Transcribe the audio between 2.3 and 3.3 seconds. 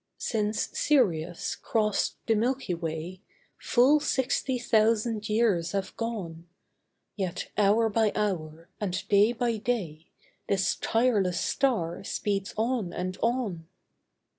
Milky Way